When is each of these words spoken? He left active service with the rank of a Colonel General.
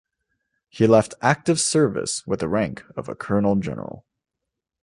He 0.67 0.87
left 0.87 1.13
active 1.21 1.59
service 1.59 2.25
with 2.25 2.39
the 2.39 2.47
rank 2.49 2.83
of 2.97 3.07
a 3.07 3.13
Colonel 3.13 3.55
General. 3.57 4.03